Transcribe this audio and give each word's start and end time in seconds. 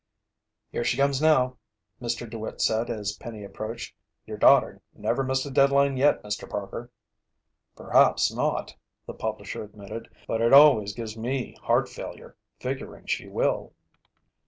"Here 0.71 0.83
she 0.83 0.97
comes 0.97 1.21
now," 1.21 1.57
Mr. 2.01 2.27
DeWitt 2.27 2.59
said 2.59 2.89
as 2.89 3.11
Penny 3.17 3.43
approached. 3.43 3.93
"Your 4.25 4.35
daughter 4.37 4.81
never 4.95 5.23
missed 5.23 5.45
a 5.45 5.51
deadline 5.51 5.95
yet, 5.95 6.23
Mr. 6.23 6.49
Parker." 6.49 6.89
"Perhaps 7.75 8.33
not," 8.33 8.75
the 9.05 9.13
publisher 9.13 9.61
admitted, 9.63 10.09
"but 10.27 10.41
it 10.41 10.53
always 10.53 10.93
gives 10.93 11.15
me 11.15 11.55
heart 11.61 11.87
failure, 11.87 12.35
figuring 12.59 13.05
she 13.05 13.27
will." 13.27 13.73